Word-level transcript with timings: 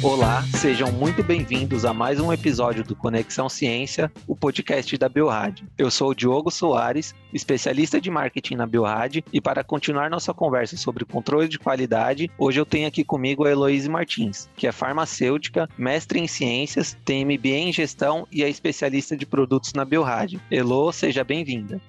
Olá, 0.00 0.44
sejam 0.54 0.92
muito 0.92 1.24
bem-vindos 1.24 1.84
a 1.84 1.92
mais 1.92 2.20
um 2.20 2.32
episódio 2.32 2.84
do 2.84 2.94
Conexão 2.94 3.48
Ciência, 3.48 4.12
o 4.28 4.36
podcast 4.36 4.96
da 4.96 5.08
Biorádio. 5.08 5.66
Eu 5.76 5.90
sou 5.90 6.10
o 6.10 6.14
Diogo 6.14 6.52
Soares, 6.52 7.16
especialista 7.34 8.00
de 8.00 8.08
marketing 8.08 8.54
na 8.54 8.66
Biorádio, 8.66 9.24
e 9.32 9.40
para 9.40 9.64
continuar 9.64 10.08
nossa 10.08 10.32
conversa 10.32 10.76
sobre 10.76 11.04
controle 11.04 11.48
de 11.48 11.58
qualidade, 11.58 12.30
hoje 12.38 12.60
eu 12.60 12.64
tenho 12.64 12.86
aqui 12.86 13.02
comigo 13.02 13.44
a 13.44 13.50
Heloíse 13.50 13.88
Martins, 13.88 14.48
que 14.56 14.68
é 14.68 14.72
farmacêutica, 14.72 15.68
mestre 15.76 16.20
em 16.20 16.28
ciências, 16.28 16.96
tem 17.04 17.24
MBA 17.24 17.48
em 17.48 17.72
gestão 17.72 18.24
e 18.30 18.44
é 18.44 18.48
especialista 18.48 19.16
de 19.16 19.26
produtos 19.26 19.72
na 19.72 19.84
Biorádio. 19.84 20.40
Elo, 20.48 20.92
seja 20.92 21.24
bem-vinda. 21.24 21.80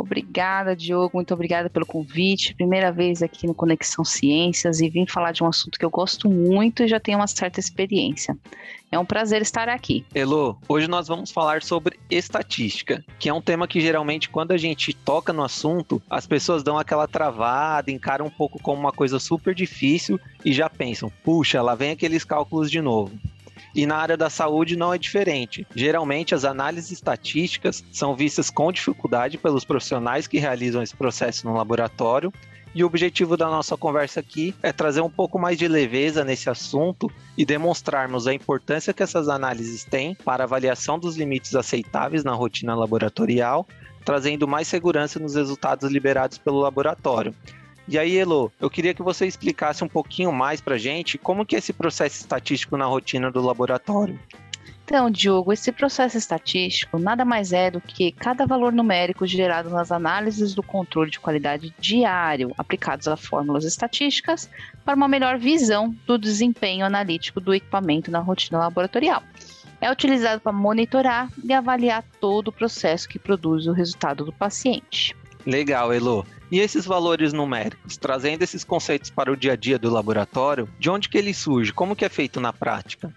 Obrigada, 0.00 0.74
Diogo, 0.74 1.10
muito 1.14 1.34
obrigada 1.34 1.68
pelo 1.68 1.84
convite. 1.84 2.54
Primeira 2.54 2.90
vez 2.90 3.22
aqui 3.22 3.46
no 3.46 3.54
Conexão 3.54 4.04
Ciências 4.04 4.80
e 4.80 4.88
vim 4.88 5.06
falar 5.06 5.32
de 5.32 5.44
um 5.44 5.46
assunto 5.46 5.78
que 5.78 5.84
eu 5.84 5.90
gosto 5.90 6.28
muito 6.28 6.82
e 6.82 6.88
já 6.88 6.98
tenho 6.98 7.18
uma 7.18 7.26
certa 7.26 7.60
experiência. 7.60 8.36
É 8.90 8.98
um 8.98 9.04
prazer 9.04 9.42
estar 9.42 9.68
aqui. 9.68 10.04
Elo, 10.14 10.58
hoje 10.66 10.88
nós 10.88 11.06
vamos 11.06 11.30
falar 11.30 11.62
sobre 11.62 11.98
estatística, 12.10 13.04
que 13.18 13.28
é 13.28 13.34
um 13.34 13.42
tema 13.42 13.68
que 13.68 13.80
geralmente 13.80 14.28
quando 14.28 14.52
a 14.52 14.56
gente 14.56 14.92
toca 14.92 15.32
no 15.32 15.44
assunto, 15.44 16.02
as 16.10 16.26
pessoas 16.26 16.62
dão 16.62 16.78
aquela 16.78 17.06
travada, 17.06 17.92
encaram 17.92 18.26
um 18.26 18.30
pouco 18.30 18.60
como 18.60 18.80
uma 18.80 18.92
coisa 18.92 19.20
super 19.20 19.54
difícil 19.54 20.18
e 20.44 20.52
já 20.52 20.68
pensam, 20.68 21.12
puxa, 21.22 21.62
lá 21.62 21.74
vem 21.74 21.90
aqueles 21.90 22.24
cálculos 22.24 22.70
de 22.70 22.80
novo. 22.80 23.12
E 23.74 23.86
na 23.86 23.96
área 23.96 24.16
da 24.16 24.28
saúde 24.28 24.76
não 24.76 24.92
é 24.92 24.98
diferente. 24.98 25.66
Geralmente, 25.74 26.34
as 26.34 26.44
análises 26.44 26.90
estatísticas 26.90 27.84
são 27.92 28.16
vistas 28.16 28.50
com 28.50 28.72
dificuldade 28.72 29.38
pelos 29.38 29.64
profissionais 29.64 30.26
que 30.26 30.38
realizam 30.38 30.82
esse 30.82 30.96
processo 30.96 31.46
no 31.46 31.54
laboratório. 31.54 32.32
E 32.72 32.84
o 32.84 32.86
objetivo 32.86 33.36
da 33.36 33.46
nossa 33.46 33.76
conversa 33.76 34.20
aqui 34.20 34.54
é 34.62 34.72
trazer 34.72 35.00
um 35.00 35.10
pouco 35.10 35.38
mais 35.38 35.58
de 35.58 35.66
leveza 35.66 36.24
nesse 36.24 36.48
assunto 36.48 37.10
e 37.36 37.44
demonstrarmos 37.44 38.28
a 38.28 38.34
importância 38.34 38.92
que 38.92 39.02
essas 39.02 39.28
análises 39.28 39.84
têm 39.84 40.14
para 40.14 40.44
a 40.44 40.46
avaliação 40.46 40.98
dos 40.98 41.16
limites 41.16 41.56
aceitáveis 41.56 42.22
na 42.22 42.32
rotina 42.32 42.74
laboratorial, 42.74 43.66
trazendo 44.04 44.46
mais 44.46 44.68
segurança 44.68 45.18
nos 45.18 45.34
resultados 45.34 45.90
liberados 45.90 46.38
pelo 46.38 46.60
laboratório. 46.60 47.34
E 47.90 47.98
aí, 47.98 48.16
Elo, 48.16 48.52
eu 48.60 48.70
queria 48.70 48.94
que 48.94 49.02
você 49.02 49.26
explicasse 49.26 49.82
um 49.82 49.88
pouquinho 49.88 50.30
mais 50.30 50.60
para 50.60 50.78
gente 50.78 51.18
como 51.18 51.44
que 51.44 51.56
é 51.56 51.58
esse 51.58 51.72
processo 51.72 52.20
estatístico 52.20 52.76
na 52.76 52.86
rotina 52.86 53.32
do 53.32 53.44
laboratório. 53.44 54.16
Então, 54.84 55.10
Diogo, 55.10 55.52
esse 55.52 55.72
processo 55.72 56.16
estatístico 56.16 57.00
nada 57.00 57.24
mais 57.24 57.52
é 57.52 57.68
do 57.68 57.80
que 57.80 58.12
cada 58.12 58.46
valor 58.46 58.72
numérico 58.72 59.26
gerado 59.26 59.70
nas 59.70 59.90
análises 59.90 60.54
do 60.54 60.62
controle 60.62 61.10
de 61.10 61.18
qualidade 61.18 61.74
diário 61.80 62.54
aplicados 62.56 63.08
a 63.08 63.16
fórmulas 63.16 63.64
estatísticas 63.64 64.48
para 64.84 64.94
uma 64.94 65.08
melhor 65.08 65.36
visão 65.36 65.92
do 66.06 66.16
desempenho 66.16 66.86
analítico 66.86 67.40
do 67.40 67.52
equipamento 67.52 68.08
na 68.08 68.20
rotina 68.20 68.60
laboratorial. 68.60 69.20
É 69.80 69.90
utilizado 69.90 70.40
para 70.40 70.52
monitorar 70.52 71.28
e 71.42 71.52
avaliar 71.52 72.04
todo 72.20 72.48
o 72.48 72.52
processo 72.52 73.08
que 73.08 73.18
produz 73.18 73.66
o 73.66 73.72
resultado 73.72 74.24
do 74.24 74.32
paciente. 74.32 75.12
Legal, 75.44 75.92
Elo. 75.92 76.24
E 76.50 76.58
esses 76.58 76.84
valores 76.84 77.32
numéricos, 77.32 77.96
trazendo 77.96 78.42
esses 78.42 78.64
conceitos 78.64 79.08
para 79.08 79.30
o 79.30 79.36
dia 79.36 79.52
a 79.52 79.56
dia 79.56 79.78
do 79.78 79.88
laboratório, 79.88 80.68
de 80.78 80.90
onde 80.90 81.08
que 81.08 81.16
ele 81.16 81.32
surge? 81.32 81.72
Como 81.72 81.94
que 81.94 82.04
é 82.04 82.08
feito 82.08 82.40
na 82.40 82.52
prática? 82.52 83.14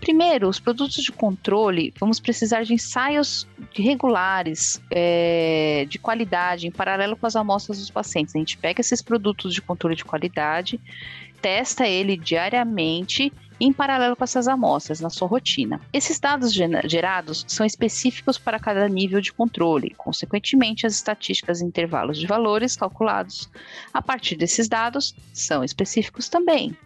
Primeiro, 0.00 0.48
os 0.48 0.58
produtos 0.58 1.02
de 1.02 1.12
controle, 1.12 1.92
vamos 1.98 2.18
precisar 2.18 2.64
de 2.64 2.72
ensaios 2.72 3.46
regulares, 3.72 4.80
é, 4.90 5.86
de 5.88 5.98
qualidade, 5.98 6.66
em 6.66 6.70
paralelo 6.70 7.16
com 7.16 7.26
as 7.26 7.36
amostras 7.36 7.78
dos 7.78 7.90
pacientes. 7.90 8.34
A 8.34 8.38
gente 8.38 8.56
pega 8.56 8.80
esses 8.80 9.02
produtos 9.02 9.52
de 9.52 9.60
controle 9.60 9.94
de 9.94 10.04
qualidade, 10.04 10.80
testa 11.42 11.86
ele 11.86 12.16
diariamente 12.16 13.32
em 13.60 13.72
paralelo 13.72 14.16
com 14.16 14.24
essas 14.24 14.48
amostras 14.48 15.00
na 15.00 15.10
sua 15.10 15.28
rotina. 15.28 15.80
Esses 15.92 16.18
dados 16.18 16.52
gerados 16.52 17.44
são 17.46 17.66
específicos 17.66 18.38
para 18.38 18.58
cada 18.58 18.88
nível 18.88 19.20
de 19.20 19.32
controle, 19.32 19.94
consequentemente, 19.96 20.86
as 20.86 20.94
estatísticas 20.94 21.60
e 21.60 21.64
intervalos 21.64 22.18
de 22.18 22.26
valores 22.26 22.74
calculados 22.74 23.50
a 23.92 24.00
partir 24.00 24.36
desses 24.36 24.68
dados 24.68 25.14
são 25.32 25.62
específicos 25.62 26.28
também. 26.28 26.76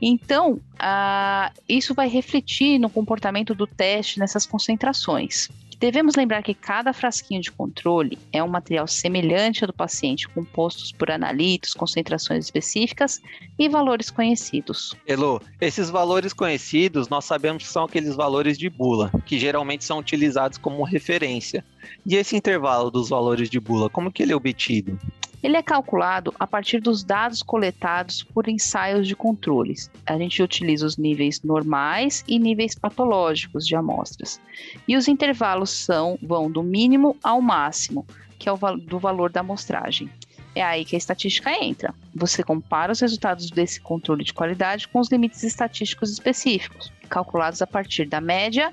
Então, 0.00 0.54
uh, 0.54 1.52
isso 1.68 1.94
vai 1.94 2.08
refletir 2.08 2.78
no 2.78 2.88
comportamento 2.88 3.54
do 3.54 3.66
teste 3.66 4.18
nessas 4.18 4.46
concentrações. 4.46 5.50
Devemos 5.80 6.14
lembrar 6.14 6.42
que 6.42 6.52
cada 6.52 6.92
frasquinho 6.92 7.40
de 7.40 7.50
controle 7.50 8.18
é 8.30 8.42
um 8.42 8.48
material 8.48 8.86
semelhante 8.86 9.64
ao 9.64 9.66
do 9.66 9.72
paciente, 9.72 10.28
compostos 10.28 10.92
por 10.92 11.10
analitos, 11.10 11.72
concentrações 11.72 12.44
específicas 12.44 13.22
e 13.58 13.66
valores 13.66 14.10
conhecidos. 14.10 14.94
Elo, 15.06 15.40
esses 15.58 15.88
valores 15.88 16.34
conhecidos 16.34 17.08
nós 17.08 17.24
sabemos 17.24 17.62
que 17.62 17.68
são 17.70 17.84
aqueles 17.84 18.14
valores 18.14 18.58
de 18.58 18.68
bula, 18.68 19.10
que 19.24 19.38
geralmente 19.38 19.82
são 19.82 19.98
utilizados 19.98 20.58
como 20.58 20.84
referência. 20.84 21.64
E 22.04 22.14
esse 22.14 22.36
intervalo 22.36 22.90
dos 22.90 23.08
valores 23.08 23.48
de 23.48 23.58
bula, 23.58 23.88
como 23.88 24.12
que 24.12 24.22
ele 24.22 24.32
é 24.32 24.36
obtido? 24.36 24.98
Ele 25.42 25.56
é 25.56 25.62
calculado 25.62 26.34
a 26.38 26.46
partir 26.46 26.80
dos 26.80 27.02
dados 27.02 27.42
coletados 27.42 28.22
por 28.22 28.48
ensaios 28.48 29.08
de 29.08 29.16
controles. 29.16 29.90
A 30.04 30.18
gente 30.18 30.42
utiliza 30.42 30.84
os 30.84 30.98
níveis 30.98 31.42
normais 31.42 32.22
e 32.28 32.38
níveis 32.38 32.74
patológicos 32.74 33.66
de 33.66 33.74
amostras. 33.74 34.40
E 34.86 34.96
os 34.96 35.08
intervalos 35.08 35.70
são 35.70 36.18
vão 36.22 36.50
do 36.50 36.62
mínimo 36.62 37.16
ao 37.22 37.40
máximo, 37.40 38.06
que 38.38 38.48
é 38.48 38.52
o 38.52 38.58
do 38.76 38.98
valor 38.98 39.30
da 39.30 39.40
amostragem. 39.40 40.10
É 40.54 40.62
aí 40.62 40.84
que 40.84 40.96
a 40.96 40.98
estatística 40.98 41.50
entra. 41.52 41.94
Você 42.14 42.42
compara 42.42 42.92
os 42.92 43.00
resultados 43.00 43.50
desse 43.50 43.80
controle 43.80 44.24
de 44.24 44.34
qualidade 44.34 44.88
com 44.88 44.98
os 44.98 45.08
limites 45.08 45.42
estatísticos 45.42 46.10
específicos, 46.10 46.92
calculados 47.08 47.62
a 47.62 47.66
partir 47.66 48.06
da 48.06 48.20
média 48.20 48.72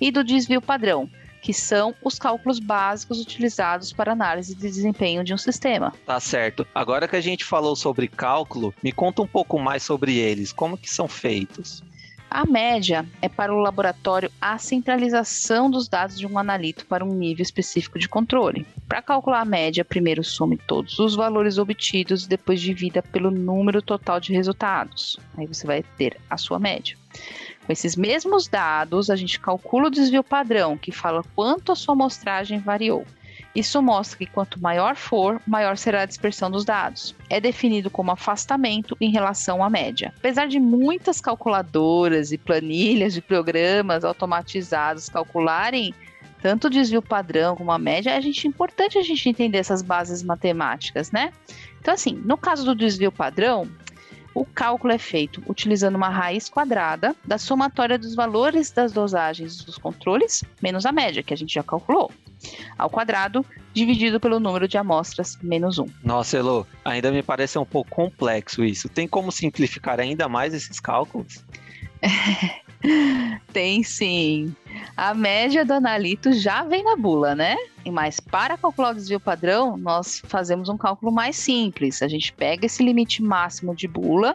e 0.00 0.10
do 0.10 0.24
desvio 0.24 0.62
padrão, 0.62 1.08
que 1.40 1.52
são 1.52 1.94
os 2.02 2.18
cálculos 2.18 2.58
básicos 2.58 3.20
utilizados 3.20 3.92
para 3.92 4.12
análise 4.12 4.54
de 4.54 4.60
desempenho 4.60 5.24
de 5.24 5.32
um 5.32 5.38
sistema. 5.38 5.92
Tá 6.04 6.20
certo. 6.20 6.66
Agora 6.74 7.08
que 7.08 7.16
a 7.16 7.20
gente 7.20 7.44
falou 7.44 7.74
sobre 7.76 8.08
cálculo, 8.08 8.74
me 8.82 8.92
conta 8.92 9.22
um 9.22 9.26
pouco 9.26 9.58
mais 9.58 9.82
sobre 9.82 10.16
eles. 10.16 10.52
Como 10.52 10.76
que 10.76 10.90
são 10.90 11.08
feitos? 11.08 11.82
A 12.30 12.44
média 12.44 13.06
é 13.22 13.28
para 13.28 13.54
o 13.54 13.58
laboratório 13.58 14.30
a 14.38 14.58
centralização 14.58 15.70
dos 15.70 15.88
dados 15.88 16.18
de 16.18 16.26
um 16.26 16.38
analito 16.38 16.84
para 16.84 17.02
um 17.02 17.14
nível 17.14 17.42
específico 17.42 17.98
de 17.98 18.06
controle. 18.06 18.66
Para 18.86 19.00
calcular 19.00 19.40
a 19.40 19.46
média, 19.46 19.82
primeiro 19.82 20.22
some 20.22 20.58
todos 20.58 20.98
os 20.98 21.14
valores 21.14 21.56
obtidos 21.56 22.24
e 22.24 22.28
depois 22.28 22.60
divida 22.60 23.02
pelo 23.02 23.30
número 23.30 23.80
total 23.80 24.20
de 24.20 24.34
resultados. 24.34 25.18
Aí 25.38 25.46
você 25.46 25.66
vai 25.66 25.82
ter 25.96 26.18
a 26.28 26.36
sua 26.36 26.58
média. 26.58 26.98
Com 27.68 27.72
esses 27.74 27.96
mesmos 27.96 28.48
dados, 28.48 29.10
a 29.10 29.14
gente 29.14 29.38
calcula 29.38 29.88
o 29.88 29.90
desvio 29.90 30.24
padrão, 30.24 30.78
que 30.78 30.90
fala 30.90 31.22
quanto 31.36 31.70
a 31.70 31.76
sua 31.76 31.92
amostragem 31.92 32.60
variou. 32.60 33.04
Isso 33.54 33.82
mostra 33.82 34.16
que 34.16 34.24
quanto 34.24 34.58
maior 34.58 34.96
for, 34.96 35.38
maior 35.46 35.76
será 35.76 36.00
a 36.00 36.06
dispersão 36.06 36.50
dos 36.50 36.64
dados. 36.64 37.14
É 37.28 37.38
definido 37.38 37.90
como 37.90 38.10
afastamento 38.10 38.96
em 38.98 39.10
relação 39.10 39.62
à 39.62 39.68
média. 39.68 40.14
Apesar 40.16 40.48
de 40.48 40.58
muitas 40.58 41.20
calculadoras 41.20 42.32
e 42.32 42.38
planilhas 42.38 43.12
de 43.12 43.20
programas 43.20 44.02
automatizados 44.02 45.10
calcularem 45.10 45.94
tanto 46.40 46.68
o 46.68 46.70
desvio 46.70 47.02
padrão 47.02 47.54
como 47.54 47.70
a 47.70 47.78
média, 47.78 48.12
é 48.16 48.20
gente, 48.22 48.48
importante 48.48 48.96
a 48.96 49.02
gente 49.02 49.28
entender 49.28 49.58
essas 49.58 49.82
bases 49.82 50.22
matemáticas, 50.22 51.12
né? 51.12 51.32
Então, 51.80 51.92
assim, 51.92 52.12
no 52.24 52.38
caso 52.38 52.64
do 52.64 52.74
desvio 52.74 53.12
padrão, 53.12 53.68
o 54.38 54.44
cálculo 54.44 54.92
é 54.92 54.98
feito 54.98 55.42
utilizando 55.48 55.96
uma 55.96 56.08
raiz 56.08 56.48
quadrada 56.48 57.14
da 57.24 57.38
somatória 57.38 57.98
dos 57.98 58.14
valores 58.14 58.70
das 58.70 58.92
dosagens 58.92 59.64
dos 59.64 59.76
controles 59.76 60.44
menos 60.62 60.86
a 60.86 60.92
média, 60.92 61.24
que 61.24 61.34
a 61.34 61.36
gente 61.36 61.52
já 61.52 61.62
calculou, 61.62 62.12
ao 62.78 62.88
quadrado, 62.88 63.44
dividido 63.74 64.20
pelo 64.20 64.38
número 64.38 64.68
de 64.68 64.78
amostras 64.78 65.36
menos 65.42 65.80
1. 65.80 65.86
Nossa, 66.04 66.36
Elo, 66.36 66.64
ainda 66.84 67.10
me 67.10 67.20
parece 67.20 67.58
um 67.58 67.64
pouco 67.64 67.90
complexo 67.90 68.64
isso. 68.64 68.88
Tem 68.88 69.08
como 69.08 69.32
simplificar 69.32 69.98
ainda 69.98 70.28
mais 70.28 70.54
esses 70.54 70.78
cálculos? 70.78 71.44
Tem 73.52 73.82
sim. 73.82 74.54
A 74.96 75.14
média 75.14 75.64
do 75.64 75.72
analito 75.72 76.32
já 76.32 76.64
vem 76.64 76.82
na 76.82 76.96
bula, 76.96 77.34
né? 77.34 77.56
Mas 77.90 78.20
para 78.20 78.58
calcular 78.58 78.90
o 78.90 78.94
desvio 78.94 79.20
padrão, 79.20 79.76
nós 79.76 80.22
fazemos 80.26 80.68
um 80.68 80.76
cálculo 80.76 81.12
mais 81.12 81.36
simples. 81.36 82.02
A 82.02 82.08
gente 82.08 82.32
pega 82.32 82.66
esse 82.66 82.82
limite 82.82 83.22
máximo 83.22 83.74
de 83.74 83.86
bula 83.86 84.34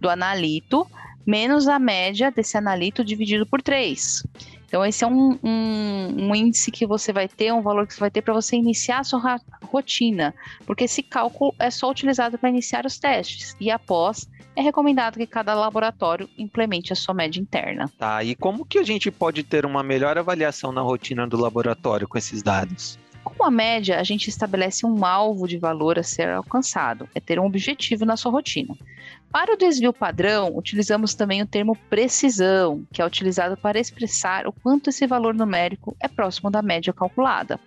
do 0.00 0.08
analito 0.08 0.86
menos 1.26 1.66
a 1.68 1.78
média 1.78 2.30
desse 2.30 2.56
analito 2.56 3.04
dividido 3.04 3.46
por 3.46 3.62
3. 3.62 4.22
Então, 4.66 4.84
esse 4.84 5.04
é 5.04 5.06
um, 5.06 5.38
um, 5.42 6.28
um, 6.28 6.34
índice 6.34 6.70
que 6.70 6.84
você 6.84 7.12
vai 7.12 7.28
ter, 7.28 7.52
um 7.52 7.62
valor 7.62 7.86
que 7.86 7.94
você 7.94 8.00
vai 8.00 8.10
ter 8.10 8.22
para 8.22 8.34
você 8.34 8.56
iniciar 8.56 8.98
a 8.98 9.04
sua 9.04 9.40
rotina, 9.62 10.34
porque 10.66 10.84
esse 10.84 11.00
cálculo 11.02 11.54
é 11.60 11.70
só 11.70 11.88
utilizado 11.88 12.36
para 12.36 12.48
iniciar 12.48 12.84
os 12.84 12.98
testes 12.98 13.56
e 13.60 13.70
após 13.70 14.28
é 14.56 14.62
recomendado 14.62 15.16
que 15.16 15.26
cada 15.26 15.54
laboratório 15.54 16.28
implemente 16.38 16.92
a 16.92 16.96
sua 16.96 17.14
média 17.14 17.40
interna. 17.40 17.90
Tá, 17.98 18.22
e 18.22 18.34
como 18.34 18.64
que 18.64 18.78
a 18.78 18.82
gente 18.82 19.10
pode 19.10 19.42
ter 19.42 19.66
uma 19.66 19.82
melhor 19.82 20.16
avaliação 20.18 20.72
na 20.72 20.80
rotina 20.80 21.26
do 21.26 21.36
laboratório 21.36 22.06
com 22.06 22.18
esses 22.18 22.42
dados? 22.42 22.98
com 23.24 23.42
a 23.42 23.50
média, 23.50 23.98
a 23.98 24.04
gente 24.04 24.28
estabelece 24.28 24.86
um 24.86 25.04
alvo 25.04 25.48
de 25.48 25.58
valor 25.58 25.98
a 25.98 26.02
ser 26.02 26.28
alcançado, 26.28 27.08
é 27.14 27.20
ter 27.20 27.38
um 27.38 27.46
objetivo 27.46 28.04
na 28.04 28.16
sua 28.16 28.30
rotina. 28.30 28.76
Para 29.30 29.52
o 29.52 29.56
desvio 29.56 29.92
padrão, 29.92 30.56
utilizamos 30.56 31.14
também 31.14 31.42
o 31.42 31.46
termo 31.46 31.76
precisão, 31.90 32.86
que 32.92 33.02
é 33.02 33.06
utilizado 33.06 33.56
para 33.56 33.80
expressar 33.80 34.46
o 34.46 34.52
quanto 34.52 34.90
esse 34.90 35.06
valor 35.06 35.34
numérico 35.34 35.96
é 36.00 36.06
próximo 36.06 36.50
da 36.50 36.62
média 36.62 36.92
calculada. 36.92 37.58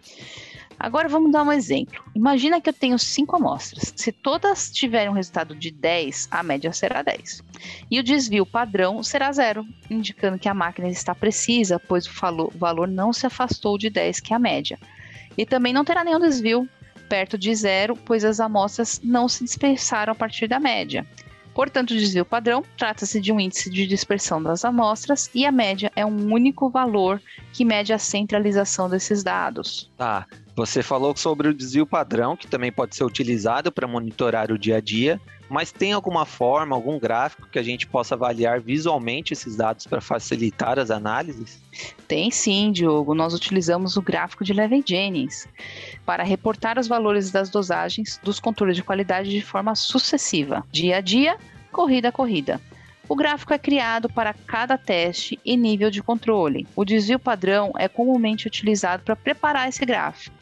Agora 0.79 1.09
vamos 1.09 1.31
dar 1.31 1.43
um 1.43 1.51
exemplo. 1.51 2.03
Imagina 2.13 2.61
que 2.61 2.69
eu 2.69 2.73
tenho 2.73 2.99
cinco 2.99 3.35
amostras. 3.35 3.93
Se 3.95 4.11
todas 4.11 4.71
tiverem 4.71 5.09
um 5.09 5.13
resultado 5.13 5.55
de 5.55 5.71
10, 5.71 6.27
a 6.29 6.43
média 6.43 6.71
será 6.71 7.01
10. 7.01 7.43
E 7.89 7.99
o 7.99 8.03
desvio 8.03 8.45
padrão 8.45 9.01
será 9.01 9.31
zero, 9.31 9.65
indicando 9.89 10.37
que 10.37 10.47
a 10.47 10.53
máquina 10.53 10.87
está 10.87 11.15
precisa, 11.15 11.79
pois 11.79 12.05
o 12.05 12.51
valor 12.55 12.87
não 12.87 13.11
se 13.11 13.25
afastou 13.25 13.77
de 13.77 13.89
10, 13.89 14.19
que 14.19 14.33
é 14.33 14.35
a 14.35 14.39
média. 14.39 14.77
E 15.35 15.45
também 15.45 15.73
não 15.73 15.83
terá 15.83 16.03
nenhum 16.03 16.19
desvio 16.19 16.69
perto 17.09 17.37
de 17.37 17.53
zero, 17.55 17.95
pois 17.95 18.23
as 18.23 18.39
amostras 18.39 19.01
não 19.03 19.27
se 19.27 19.43
dispersaram 19.43 20.11
a 20.11 20.15
partir 20.15 20.47
da 20.47 20.59
média. 20.59 21.07
Portanto, 21.55 21.91
o 21.91 21.97
desvio 21.97 22.23
padrão 22.23 22.63
trata-se 22.77 23.19
de 23.19 23.31
um 23.31 23.39
índice 23.39 23.67
de 23.71 23.87
dispersão 23.87 24.43
das 24.43 24.63
amostras 24.63 25.27
e 25.33 25.43
a 25.43 25.51
média 25.51 25.91
é 25.95 26.05
um 26.05 26.31
único 26.31 26.69
valor 26.69 27.19
que 27.51 27.65
mede 27.65 27.91
a 27.91 27.97
centralização 27.97 28.87
desses 28.87 29.23
dados. 29.23 29.89
Tá. 29.97 30.27
Você 30.57 30.81
falou 30.81 31.15
sobre 31.15 31.49
o 31.49 31.53
desvio 31.53 31.85
padrão, 31.85 32.35
que 32.35 32.47
também 32.47 32.71
pode 32.71 32.95
ser 32.95 33.03
utilizado 33.03 33.71
para 33.71 33.87
monitorar 33.87 34.51
o 34.51 34.57
dia 34.57 34.77
a 34.77 34.81
dia, 34.81 35.21
mas 35.47 35.71
tem 35.71 35.93
alguma 35.93 36.25
forma, 36.25 36.75
algum 36.75 36.97
gráfico 36.97 37.47
que 37.47 37.59
a 37.59 37.63
gente 37.63 37.85
possa 37.85 38.15
avaliar 38.15 38.59
visualmente 38.59 39.33
esses 39.33 39.55
dados 39.55 39.85
para 39.85 40.01
facilitar 40.01 40.79
as 40.79 40.89
análises? 40.89 41.61
Tem 42.07 42.31
sim, 42.31 42.71
Diogo. 42.71 43.13
Nós 43.13 43.35
utilizamos 43.35 43.97
o 43.97 44.01
gráfico 44.01 44.43
de 44.43 44.51
Levy-Jennings 44.51 45.47
para 46.03 46.23
reportar 46.23 46.79
os 46.79 46.87
valores 46.87 47.29
das 47.29 47.51
dosagens 47.51 48.19
dos 48.23 48.39
controles 48.39 48.75
de 48.75 48.81
qualidade 48.81 49.29
de 49.29 49.41
forma 49.41 49.75
sucessiva, 49.75 50.65
dia 50.71 50.97
a 50.97 51.01
dia, 51.01 51.37
corrida 51.71 52.09
a 52.09 52.11
corrida. 52.11 52.59
O 53.09 53.15
gráfico 53.15 53.53
é 53.53 53.57
criado 53.57 54.09
para 54.09 54.33
cada 54.33 54.77
teste 54.77 55.39
e 55.45 55.55
nível 55.55 55.89
de 55.89 56.03
controle. 56.03 56.67
O 56.75 56.83
desvio 56.83 57.17
padrão 57.17 57.71
é 57.77 57.87
comumente 57.87 58.47
utilizado 58.47 59.03
para 59.03 59.15
preparar 59.15 59.69
esse 59.69 59.85
gráfico. 59.85 60.35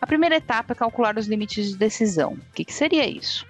A 0.00 0.06
primeira 0.06 0.36
etapa 0.36 0.72
é 0.72 0.76
calcular 0.76 1.18
os 1.18 1.26
limites 1.26 1.70
de 1.70 1.76
decisão. 1.76 2.34
O 2.34 2.54
que, 2.54 2.64
que 2.64 2.72
seria 2.72 3.08
isso? 3.08 3.46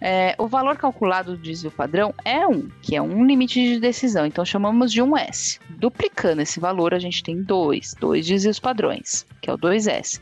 É, 0.00 0.34
o 0.38 0.48
valor 0.48 0.76
calculado 0.76 1.36
do 1.36 1.42
desvio 1.42 1.70
padrão 1.70 2.14
é 2.24 2.46
1, 2.46 2.68
que 2.80 2.96
é 2.96 3.02
um 3.02 3.24
limite 3.24 3.62
de 3.62 3.78
decisão, 3.78 4.24
então 4.24 4.44
chamamos 4.44 4.90
de 4.90 5.02
1S. 5.02 5.60
Duplicando 5.68 6.40
esse 6.40 6.58
valor, 6.58 6.94
a 6.94 6.98
gente 6.98 7.22
tem 7.22 7.42
2, 7.42 7.94
dois 8.00 8.26
desvios 8.26 8.58
padrões, 8.58 9.26
que 9.42 9.50
é 9.50 9.52
o 9.52 9.58
2S. 9.58 10.20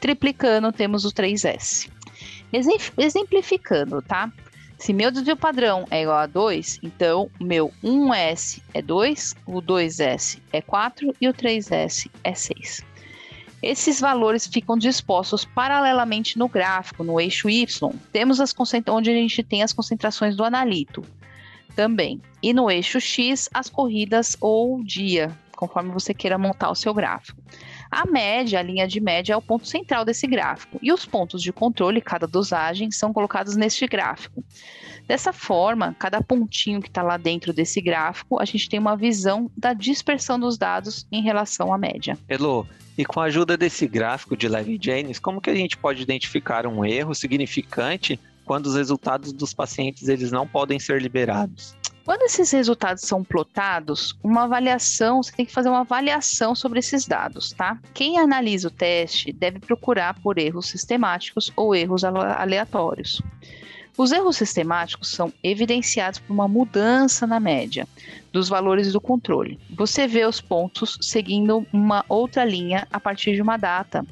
Triplicando, 0.00 0.72
temos 0.72 1.04
o 1.04 1.12
3S. 1.12 1.90
Exemplificando, 2.96 4.00
tá? 4.00 4.32
Se 4.84 4.92
meu 4.92 5.10
desvio 5.10 5.34
padrão 5.34 5.86
é 5.90 6.02
igual 6.02 6.18
a 6.18 6.26
2, 6.26 6.80
então 6.82 7.30
meu 7.40 7.72
1S 7.82 8.60
é 8.74 8.82
2, 8.82 9.34
o 9.46 9.62
2S 9.62 10.38
é 10.52 10.60
4 10.60 11.16
e 11.18 11.26
o 11.26 11.32
3S 11.32 12.10
é 12.22 12.34
6. 12.34 12.84
Esses 13.62 13.98
valores 13.98 14.46
ficam 14.46 14.76
dispostos 14.76 15.42
paralelamente 15.42 16.38
no 16.38 16.50
gráfico, 16.50 17.02
no 17.02 17.18
eixo 17.18 17.48
Y. 17.48 17.94
Temos 18.12 18.42
as 18.42 18.54
onde 18.88 19.08
a 19.08 19.14
gente 19.14 19.42
tem 19.42 19.62
as 19.62 19.72
concentrações 19.72 20.36
do 20.36 20.44
analito 20.44 21.02
também. 21.74 22.20
E 22.42 22.52
no 22.52 22.70
eixo 22.70 23.00
X, 23.00 23.48
as 23.54 23.70
corridas 23.70 24.36
ou 24.38 24.84
dia, 24.84 25.34
conforme 25.56 25.92
você 25.92 26.12
queira 26.12 26.36
montar 26.36 26.70
o 26.70 26.74
seu 26.74 26.92
gráfico. 26.92 27.40
A 27.94 28.10
média, 28.10 28.58
a 28.58 28.62
linha 28.62 28.88
de 28.88 29.00
média, 29.00 29.34
é 29.34 29.36
o 29.36 29.40
ponto 29.40 29.68
central 29.68 30.04
desse 30.04 30.26
gráfico. 30.26 30.80
E 30.82 30.92
os 30.92 31.06
pontos 31.06 31.40
de 31.40 31.52
controle, 31.52 32.00
cada 32.00 32.26
dosagem, 32.26 32.90
são 32.90 33.12
colocados 33.12 33.54
neste 33.54 33.86
gráfico. 33.86 34.42
Dessa 35.06 35.32
forma, 35.32 35.94
cada 35.96 36.20
pontinho 36.20 36.82
que 36.82 36.88
está 36.88 37.02
lá 37.02 37.16
dentro 37.16 37.52
desse 37.52 37.80
gráfico, 37.80 38.40
a 38.40 38.44
gente 38.44 38.68
tem 38.68 38.80
uma 38.80 38.96
visão 38.96 39.48
da 39.56 39.72
dispersão 39.72 40.40
dos 40.40 40.58
dados 40.58 41.06
em 41.12 41.22
relação 41.22 41.72
à 41.72 41.78
média. 41.78 42.18
Elo, 42.28 42.66
e 42.98 43.04
com 43.04 43.20
a 43.20 43.24
ajuda 43.24 43.56
desse 43.56 43.86
gráfico 43.86 44.36
de 44.36 44.48
Levy-Janes, 44.48 45.20
como 45.20 45.40
que 45.40 45.50
a 45.50 45.54
gente 45.54 45.76
pode 45.76 46.02
identificar 46.02 46.66
um 46.66 46.84
erro 46.84 47.14
significante 47.14 48.18
quando 48.44 48.66
os 48.66 48.74
resultados 48.74 49.32
dos 49.32 49.54
pacientes 49.54 50.08
eles 50.08 50.32
não 50.32 50.48
podem 50.48 50.80
ser 50.80 51.00
liberados? 51.00 51.76
Quando 52.04 52.22
esses 52.22 52.50
resultados 52.50 53.02
são 53.04 53.24
plotados, 53.24 54.14
uma 54.22 54.44
avaliação, 54.44 55.22
você 55.22 55.32
tem 55.32 55.46
que 55.46 55.52
fazer 55.52 55.70
uma 55.70 55.80
avaliação 55.80 56.54
sobre 56.54 56.78
esses 56.78 57.06
dados, 57.06 57.50
tá? 57.52 57.78
Quem 57.94 58.18
analisa 58.18 58.68
o 58.68 58.70
teste 58.70 59.32
deve 59.32 59.58
procurar 59.58 60.20
por 60.20 60.38
erros 60.38 60.68
sistemáticos 60.68 61.50
ou 61.56 61.74
erros 61.74 62.04
aleatórios. 62.04 63.22
Os 63.96 64.10
erros 64.10 64.36
sistemáticos 64.36 65.08
são 65.08 65.32
evidenciados 65.42 66.18
por 66.18 66.32
uma 66.32 66.48
mudança 66.48 67.26
na 67.28 67.38
média 67.38 67.86
dos 68.32 68.48
valores 68.48 68.92
do 68.92 69.00
controle. 69.00 69.58
Você 69.70 70.08
vê 70.08 70.26
os 70.26 70.40
pontos 70.40 70.98
seguindo 71.00 71.64
uma 71.72 72.04
outra 72.08 72.44
linha 72.44 72.88
a 72.92 72.98
partir 72.98 73.34
de 73.34 73.42
uma 73.42 73.56
data, 73.56 74.04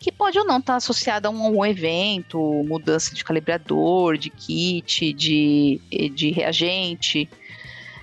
que 0.00 0.10
pode 0.10 0.36
ou 0.36 0.44
não 0.44 0.58
estar 0.58 0.74
associada 0.74 1.28
a 1.28 1.30
um, 1.30 1.64
evento, 1.64 2.40
mudança 2.66 3.14
de 3.14 3.24
calibrador, 3.24 4.18
de 4.18 4.28
kit, 4.28 5.12
de, 5.12 5.80
de 6.12 6.30
reagente. 6.32 7.30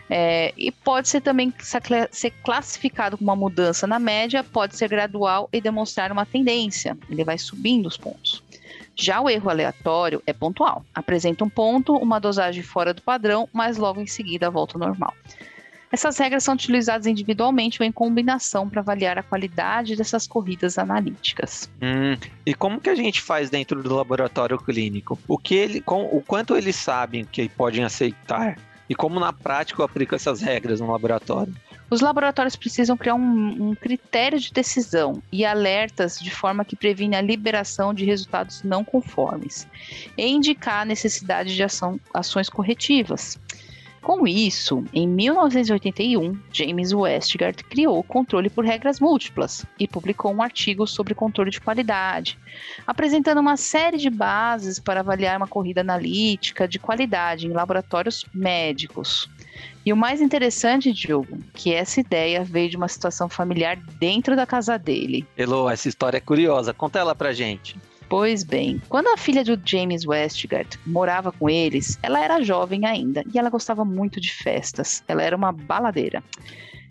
É, 0.09 0.53
e 0.55 0.71
pode 0.71 1.09
ser 1.09 1.19
também 1.19 1.51
ser 2.11 2.31
classificado 2.43 3.17
como 3.17 3.29
uma 3.29 3.35
mudança 3.35 3.85
na 3.85 3.99
média, 3.99 4.43
pode 4.43 4.77
ser 4.77 4.87
gradual 4.87 5.49
e 5.51 5.59
demonstrar 5.59 6.11
uma 6.13 6.25
tendência. 6.25 6.97
Ele 7.09 7.25
vai 7.25 7.37
subindo 7.37 7.87
os 7.87 7.97
pontos. 7.97 8.44
Já 8.95 9.21
o 9.21 9.29
erro 9.29 9.49
aleatório 9.49 10.23
é 10.25 10.33
pontual. 10.33 10.85
Apresenta 10.93 11.43
um 11.43 11.49
ponto, 11.49 11.95
uma 11.95 12.19
dosagem 12.19 12.63
fora 12.63 12.93
do 12.93 13.01
padrão, 13.01 13.49
mas 13.51 13.77
logo 13.77 13.99
em 14.01 14.07
seguida 14.07 14.49
volta 14.49 14.77
ao 14.77 14.87
normal. 14.87 15.13
Essas 15.91 16.17
regras 16.17 16.43
são 16.43 16.55
utilizadas 16.55 17.05
individualmente 17.05 17.81
ou 17.81 17.87
em 17.87 17.91
combinação 17.91 18.67
para 18.67 18.81
avaliar 18.81 19.17
a 19.17 19.23
qualidade 19.23 19.95
dessas 19.95 20.27
corridas 20.27 20.77
analíticas. 20.77 21.69
Hum, 21.81 22.17
e 22.45 22.53
como 22.53 22.81
que 22.81 22.89
a 22.89 22.95
gente 22.95 23.21
faz 23.21 23.49
dentro 23.49 23.81
do 23.81 23.95
laboratório 23.95 24.57
clínico? 24.57 25.17
O, 25.27 25.37
que 25.37 25.55
ele, 25.55 25.81
com, 25.81 26.03
o 26.05 26.21
quanto 26.21 26.55
eles 26.55 26.75
sabem 26.75 27.23
que 27.23 27.47
podem 27.47 27.83
aceitar? 27.83 28.57
E 28.89 28.95
como 28.95 29.19
na 29.19 29.31
prática 29.31 29.81
eu 29.81 29.85
aplico 29.85 30.15
essas 30.15 30.41
regras 30.41 30.79
no 30.79 30.91
laboratório? 30.91 31.53
Os 31.89 32.01
laboratórios 32.01 32.55
precisam 32.55 32.97
criar 32.97 33.13
um, 33.13 33.69
um, 33.69 33.75
critério 33.75 34.39
de 34.39 34.51
decisão 34.51 35.21
e 35.31 35.45
alertas 35.45 36.19
de 36.19 36.31
forma 36.31 36.65
que 36.65 36.75
previne 36.75 37.15
a 37.15 37.21
liberação 37.21 37.93
de 37.93 38.03
resultados 38.03 38.63
não 38.63 38.83
conformes 38.83 39.67
e 40.17 40.27
indicar 40.27 40.81
a 40.81 40.85
necessidade 40.85 41.53
de 41.53 41.63
ação, 41.63 41.99
ações 42.13 42.49
corretivas. 42.49 43.39
Com 44.05 44.27
isso, 44.27 44.83
em 44.93 45.07
1981, 45.07 46.39
James 46.53 46.93
Westgard 46.93 47.63
criou 47.63 47.97
o 47.97 48.03
controle 48.03 48.51
por 48.51 48.63
regras 48.63 48.99
múltiplas 48.99 49.65
e 49.79 49.87
publicou 49.87 50.31
um 50.31 50.43
artigo 50.43 50.85
sobre 50.85 51.15
controle 51.15 51.49
de 51.49 51.59
qualidade, 51.59 52.37
apresentando 52.85 53.41
uma 53.41 53.57
série 53.57 53.97
de 53.97 54.11
bases 54.11 54.77
para 54.77 54.99
avaliar 54.99 55.37
uma 55.37 55.47
corrida 55.47 55.81
analítica 55.81 56.67
de 56.67 56.77
qualidade 56.77 57.47
em 57.47 57.51
laboratórios 57.51 58.27
médicos. 58.31 59.27
E 59.85 59.93
o 59.93 59.97
mais 59.97 60.21
interessante, 60.21 60.91
Diogo, 60.91 61.37
que 61.53 61.73
essa 61.73 61.99
ideia 61.99 62.43
veio 62.43 62.69
de 62.69 62.77
uma 62.77 62.87
situação 62.87 63.29
familiar 63.29 63.77
dentro 63.99 64.35
da 64.35 64.45
casa 64.45 64.77
dele. 64.77 65.25
Elo, 65.37 65.69
essa 65.69 65.87
história 65.87 66.17
é 66.17 66.21
curiosa. 66.21 66.73
Conta 66.73 66.99
ela 66.99 67.13
pra 67.13 67.33
gente. 67.33 67.75
Pois 68.07 68.43
bem, 68.43 68.81
quando 68.87 69.07
a 69.07 69.17
filha 69.17 69.43
do 69.43 69.59
James 69.63 70.05
Westgard 70.05 70.79
morava 70.85 71.31
com 71.31 71.49
eles, 71.49 71.97
ela 72.03 72.23
era 72.23 72.41
jovem 72.41 72.85
ainda 72.85 73.23
e 73.33 73.37
ela 73.37 73.49
gostava 73.49 73.83
muito 73.83 74.21
de 74.21 74.31
festas. 74.31 75.03
Ela 75.07 75.23
era 75.23 75.35
uma 75.35 75.51
baladeira. 75.51 76.23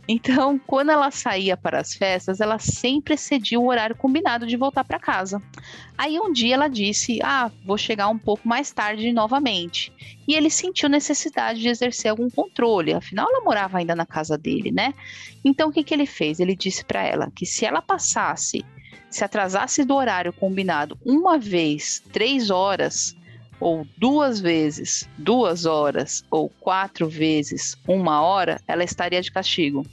Então, 0.06 0.58
quando 0.58 0.90
ela 0.90 1.10
saía 1.10 1.56
para 1.56 1.80
as 1.80 1.94
festas, 1.94 2.40
ela 2.40 2.58
sempre 2.58 3.14
excedia 3.14 3.58
o 3.58 3.66
horário 3.66 3.96
combinado 3.96 4.46
de 4.46 4.56
voltar 4.56 4.84
para 4.84 4.98
casa. 4.98 5.42
Aí 5.96 6.18
um 6.18 6.30
dia 6.30 6.54
ela 6.54 6.68
disse: 6.68 7.20
Ah, 7.22 7.50
vou 7.64 7.78
chegar 7.78 8.08
um 8.08 8.18
pouco 8.18 8.46
mais 8.46 8.70
tarde 8.70 9.12
novamente. 9.12 9.92
E 10.28 10.34
ele 10.34 10.50
sentiu 10.50 10.88
necessidade 10.88 11.60
de 11.60 11.68
exercer 11.68 12.10
algum 12.10 12.28
controle, 12.28 12.92
afinal 12.92 13.26
ela 13.28 13.44
morava 13.44 13.78
ainda 13.78 13.94
na 13.94 14.04
casa 14.04 14.36
dele, 14.36 14.70
né? 14.70 14.92
Então 15.44 15.68
o 15.68 15.72
que, 15.72 15.82
que 15.82 15.94
ele 15.94 16.06
fez? 16.06 16.38
Ele 16.38 16.54
disse 16.54 16.84
para 16.84 17.02
ela 17.02 17.30
que 17.34 17.46
se 17.46 17.64
ela 17.64 17.80
passasse, 17.80 18.64
se 19.10 19.24
atrasasse 19.24 19.84
do 19.84 19.94
horário 19.94 20.32
combinado 20.32 20.98
uma 21.04 21.38
vez, 21.38 22.02
três 22.12 22.50
horas, 22.50 23.16
ou 23.64 23.86
duas 23.96 24.40
vezes 24.40 25.08
duas 25.16 25.64
horas 25.64 26.22
ou 26.30 26.50
quatro 26.60 27.08
vezes 27.08 27.74
uma 27.88 28.20
hora, 28.20 28.60
ela 28.68 28.84
estaria 28.84 29.22
de 29.22 29.32
castigo. 29.32 29.86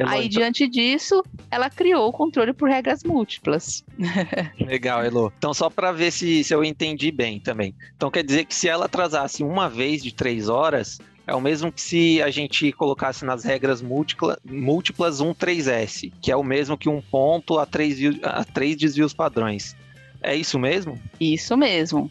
Aí, 0.00 0.26
então... 0.26 0.40
diante 0.40 0.68
disso, 0.68 1.22
ela 1.48 1.70
criou 1.70 2.08
o 2.08 2.12
controle 2.12 2.52
por 2.52 2.68
regras 2.68 3.04
múltiplas. 3.04 3.84
Legal, 4.58 5.04
Elo. 5.04 5.32
Então, 5.38 5.54
só 5.54 5.70
para 5.70 5.92
ver 5.92 6.10
se, 6.10 6.42
se 6.42 6.52
eu 6.52 6.64
entendi 6.64 7.12
bem 7.12 7.38
também. 7.38 7.74
Então, 7.96 8.10
quer 8.10 8.24
dizer 8.24 8.44
que 8.44 8.54
se 8.54 8.68
ela 8.68 8.86
atrasasse 8.86 9.44
uma 9.44 9.68
vez 9.68 10.02
de 10.02 10.12
três 10.12 10.48
horas, 10.48 10.98
é 11.24 11.32
o 11.32 11.40
mesmo 11.40 11.70
que 11.70 11.80
se 11.80 12.20
a 12.20 12.30
gente 12.30 12.72
colocasse 12.72 13.24
nas 13.24 13.44
regras 13.44 13.80
múltipla, 13.80 14.36
múltiplas 14.44 15.20
um 15.20 15.32
3S, 15.32 16.12
que 16.20 16.32
é 16.32 16.36
o 16.36 16.42
mesmo 16.42 16.76
que 16.76 16.88
um 16.88 17.00
ponto 17.00 17.58
a 17.58 17.66
três, 17.66 17.98
a 18.24 18.44
três 18.44 18.74
desvios 18.74 19.14
padrões. 19.14 19.76
É 20.20 20.34
isso 20.34 20.58
mesmo? 20.58 21.00
Isso 21.20 21.56
mesmo. 21.56 22.10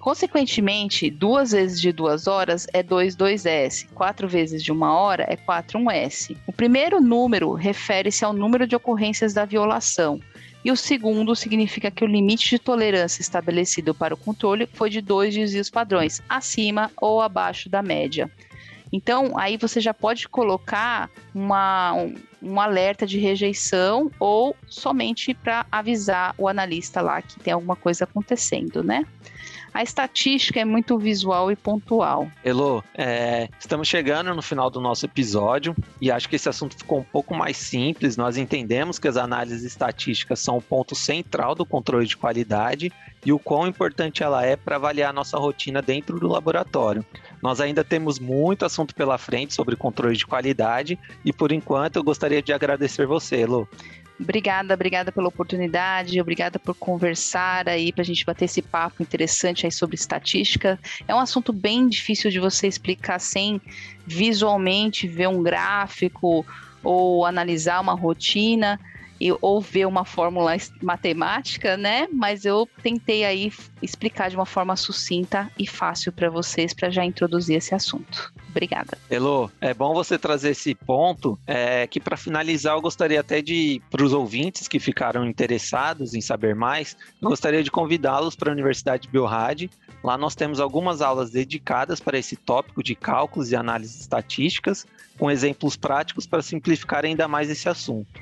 Consequentemente, 0.00 1.10
duas 1.10 1.52
vezes 1.52 1.78
de 1.78 1.92
duas 1.92 2.26
horas 2.26 2.66
é 2.72 2.82
2, 2.82 3.14
2S, 3.14 3.86
quatro 3.94 4.26
vezes 4.26 4.64
de 4.64 4.72
uma 4.72 4.98
hora 4.98 5.26
é 5.28 5.36
4, 5.36 5.78
1S. 5.78 6.34
O 6.46 6.52
primeiro 6.52 7.02
número 7.02 7.52
refere-se 7.52 8.24
ao 8.24 8.32
número 8.32 8.66
de 8.66 8.74
ocorrências 8.74 9.34
da 9.34 9.44
violação, 9.44 10.18
e 10.64 10.72
o 10.72 10.76
segundo 10.76 11.36
significa 11.36 11.90
que 11.90 12.02
o 12.02 12.06
limite 12.06 12.48
de 12.48 12.58
tolerância 12.58 13.20
estabelecido 13.20 13.94
para 13.94 14.14
o 14.14 14.16
controle 14.16 14.66
foi 14.72 14.88
de 14.88 15.02
dois 15.02 15.34
desvios 15.34 15.68
padrões, 15.68 16.22
acima 16.26 16.90
ou 16.98 17.20
abaixo 17.20 17.68
da 17.68 17.82
média. 17.82 18.30
Então, 18.90 19.38
aí 19.38 19.58
você 19.58 19.80
já 19.80 19.92
pode 19.92 20.28
colocar 20.28 21.10
uma, 21.34 21.92
um, 21.92 22.14
um 22.42 22.60
alerta 22.60 23.06
de 23.06 23.18
rejeição 23.18 24.10
ou 24.18 24.56
somente 24.66 25.34
para 25.34 25.66
avisar 25.70 26.34
o 26.38 26.48
analista 26.48 27.00
lá 27.00 27.20
que 27.20 27.38
tem 27.40 27.52
alguma 27.52 27.76
coisa 27.76 28.04
acontecendo, 28.04 28.82
né? 28.82 29.04
A 29.72 29.82
estatística 29.82 30.58
é 30.58 30.64
muito 30.64 30.98
visual 30.98 31.50
e 31.50 31.56
pontual. 31.56 32.28
Elo, 32.44 32.82
é, 32.96 33.48
estamos 33.58 33.86
chegando 33.86 34.34
no 34.34 34.42
final 34.42 34.68
do 34.68 34.80
nosso 34.80 35.06
episódio 35.06 35.76
e 36.00 36.10
acho 36.10 36.28
que 36.28 36.36
esse 36.36 36.48
assunto 36.48 36.76
ficou 36.76 36.98
um 36.98 37.04
pouco 37.04 37.34
mais 37.34 37.56
simples. 37.56 38.16
Nós 38.16 38.36
entendemos 38.36 38.98
que 38.98 39.06
as 39.06 39.16
análises 39.16 39.62
estatísticas 39.62 40.40
são 40.40 40.56
o 40.56 40.62
ponto 40.62 40.96
central 40.96 41.54
do 41.54 41.64
controle 41.64 42.06
de 42.06 42.16
qualidade 42.16 42.92
e 43.24 43.32
o 43.32 43.38
quão 43.38 43.66
importante 43.66 44.22
ela 44.22 44.44
é 44.44 44.56
para 44.56 44.76
avaliar 44.76 45.10
a 45.10 45.12
nossa 45.12 45.38
rotina 45.38 45.80
dentro 45.80 46.18
do 46.18 46.26
laboratório. 46.26 47.04
Nós 47.42 47.60
ainda 47.60 47.84
temos 47.84 48.18
muito 48.18 48.64
assunto 48.64 48.94
pela 48.94 49.18
frente 49.18 49.54
sobre 49.54 49.76
controle 49.76 50.16
de 50.16 50.26
qualidade 50.26 50.98
e 51.24 51.32
por 51.32 51.52
enquanto 51.52 51.96
eu 51.96 52.02
gostaria 52.02 52.29
de 52.42 52.52
agradecer 52.52 53.06
você, 53.06 53.40
Elo. 53.40 53.68
Obrigada, 54.20 54.74
obrigada 54.74 55.10
pela 55.10 55.28
oportunidade, 55.28 56.20
obrigada 56.20 56.58
por 56.58 56.74
conversar 56.74 57.66
aí 57.66 57.90
para 57.90 58.02
a 58.02 58.04
gente 58.04 58.24
bater 58.24 58.44
esse 58.44 58.60
papo 58.60 59.02
interessante 59.02 59.64
aí 59.64 59.72
sobre 59.72 59.94
estatística. 59.96 60.78
É 61.08 61.14
um 61.14 61.18
assunto 61.18 61.54
bem 61.54 61.88
difícil 61.88 62.30
de 62.30 62.38
você 62.38 62.66
explicar 62.66 63.18
sem 63.18 63.58
visualmente 64.06 65.08
ver 65.08 65.28
um 65.28 65.42
gráfico 65.42 66.44
ou 66.82 67.24
analisar 67.24 67.80
uma 67.80 67.94
rotina 67.94 68.78
e, 69.18 69.30
ou 69.40 69.60
ver 69.60 69.86
uma 69.86 70.04
fórmula 70.04 70.54
matemática, 70.82 71.78
né? 71.78 72.06
Mas 72.12 72.44
eu 72.44 72.68
tentei 72.82 73.24
aí 73.24 73.52
explicar 73.82 74.28
de 74.28 74.36
uma 74.36 74.46
forma 74.46 74.76
sucinta 74.76 75.50
e 75.58 75.66
fácil 75.66 76.12
para 76.12 76.28
vocês 76.28 76.74
para 76.74 76.90
já 76.90 77.04
introduzir 77.04 77.56
esse 77.56 77.74
assunto. 77.74 78.32
Obrigada. 78.50 78.98
Elo, 79.08 79.50
é 79.60 79.72
bom 79.72 79.94
você 79.94 80.18
trazer 80.18 80.50
esse 80.50 80.74
ponto, 80.74 81.38
é, 81.46 81.86
que 81.86 82.00
para 82.00 82.16
finalizar 82.16 82.74
eu 82.74 82.80
gostaria 82.80 83.20
até 83.20 83.40
de, 83.40 83.80
para 83.90 84.04
os 84.04 84.12
ouvintes 84.12 84.66
que 84.66 84.80
ficaram 84.80 85.24
interessados 85.24 86.14
em 86.14 86.20
saber 86.20 86.54
mais, 86.54 86.96
gostaria 87.22 87.62
de 87.62 87.70
convidá-los 87.70 88.34
para 88.34 88.50
a 88.50 88.52
Universidade 88.52 89.08
Biorrad. 89.08 89.70
Lá 90.02 90.18
nós 90.18 90.34
temos 90.34 90.60
algumas 90.60 91.00
aulas 91.00 91.30
dedicadas 91.30 92.00
para 92.00 92.18
esse 92.18 92.34
tópico 92.34 92.82
de 92.82 92.94
cálculos 92.94 93.52
e 93.52 93.56
análises 93.56 94.00
estatísticas, 94.00 94.86
com 95.18 95.30
exemplos 95.30 95.76
práticos 95.76 96.26
para 96.26 96.42
simplificar 96.42 97.04
ainda 97.04 97.28
mais 97.28 97.50
esse 97.50 97.68
assunto. 97.68 98.20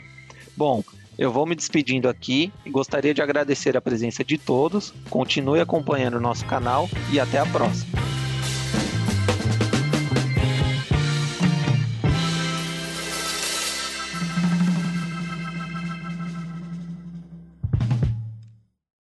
Bom, 0.56 0.82
eu 1.16 1.32
vou 1.32 1.46
me 1.46 1.54
despedindo 1.54 2.08
aqui 2.08 2.52
e 2.66 2.70
gostaria 2.70 3.14
de 3.14 3.22
agradecer 3.22 3.76
a 3.76 3.80
presença 3.80 4.22
de 4.22 4.36
todos. 4.36 4.92
Continue 5.08 5.60
acompanhando 5.60 6.14
o 6.14 6.20
nosso 6.20 6.44
canal 6.44 6.88
e 7.12 7.18
até 7.18 7.38
a 7.38 7.46
próxima. 7.46 8.07